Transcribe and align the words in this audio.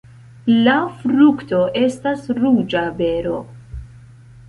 La 0.67 0.77
frukto 1.01 1.61
estas 1.83 2.25
ruĝa 2.41 2.85
bero. 3.03 3.39